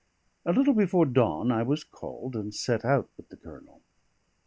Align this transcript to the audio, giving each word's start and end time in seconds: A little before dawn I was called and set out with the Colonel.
A 0.47 0.51
little 0.51 0.73
before 0.73 1.05
dawn 1.05 1.51
I 1.51 1.61
was 1.61 1.83
called 1.83 2.35
and 2.35 2.55
set 2.55 2.83
out 2.83 3.11
with 3.17 3.29
the 3.29 3.37
Colonel. 3.37 3.83